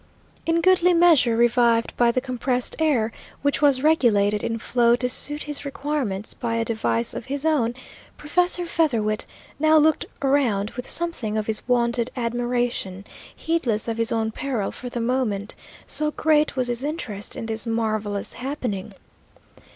[0.47, 3.11] In goodly measure revived by the compressed air,
[3.43, 7.75] which was regulated in flow to suit his requirements by a device of his own,
[8.17, 9.27] Professor Featherwit
[9.59, 14.89] now looked around with something of his wonted animation, heedless of his own peril for
[14.89, 15.53] the moment,
[15.85, 18.95] so great was his interest in this marvellous happening.